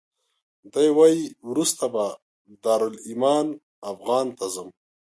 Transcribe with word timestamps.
دی 0.73 0.89
وایي 0.97 1.23
وروسته 1.49 1.85
به 1.93 2.05
دارالایمان 2.63 3.47
افغان 3.91 4.25
ته 4.37 4.45
ځم. 4.53 4.69